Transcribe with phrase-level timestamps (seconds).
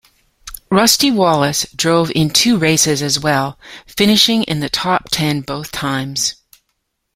[0.71, 6.37] Rusty Wallace drove in two races as well, finishing in the top-ten both times.